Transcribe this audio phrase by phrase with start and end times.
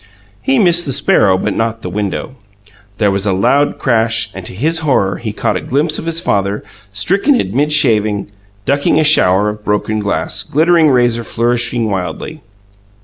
[0.41, 2.35] He missed the sparrow, but not the window.
[2.97, 6.19] There was a loud crash, and to his horror he caught a glimpse of his
[6.19, 8.27] father, stricken in mid shaving,
[8.65, 12.41] ducking a shower of broken glass, glittering razor flourishing wildly.